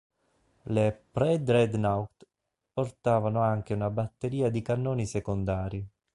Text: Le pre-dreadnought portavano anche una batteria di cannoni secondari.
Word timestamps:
Le 0.63 1.05
pre-dreadnought 1.11 2.25
portavano 2.73 3.39
anche 3.41 3.75
una 3.75 3.91
batteria 3.91 4.49
di 4.49 4.63
cannoni 4.63 5.05
secondari. 5.05 5.87